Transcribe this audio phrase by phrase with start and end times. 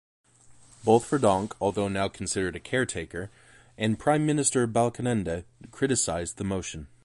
[0.83, 3.29] Both Verdonk, although now considered a 'caretaker',
[3.77, 6.87] and Prime Minister Balkenende criticized the motion.